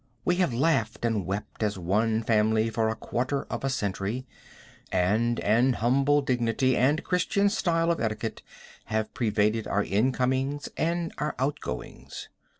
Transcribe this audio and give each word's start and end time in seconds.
We 0.25 0.37
have 0.37 0.51
laughed 0.51 1.05
and 1.05 1.27
wept 1.27 1.61
as 1.61 1.77
one 1.77 2.23
family 2.23 2.71
for 2.71 2.89
a 2.89 2.95
quarter 2.95 3.43
of 3.51 3.63
a 3.63 3.69
century, 3.69 4.25
and 4.91 5.39
an 5.41 5.73
humble 5.73 6.23
dignity 6.23 6.75
and 6.75 7.03
Christian 7.03 7.49
style 7.49 7.91
of 7.91 8.01
etiquette 8.01 8.41
have 8.85 9.13
pervaded 9.13 9.67
our 9.67 9.83
incomings 9.83 10.67
and 10.75 11.13
our 11.19 11.35
outgoings. 11.37 12.29